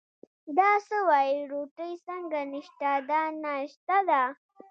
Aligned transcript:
دا 0.57 0.71
څه 0.87 0.97
وایې، 1.07 1.39
روټۍ 1.51 1.93
څنګه 2.07 2.39
نشته، 2.53 2.91
دا 3.09 3.21
ناشتا 3.43 3.97
ده. 4.09 4.21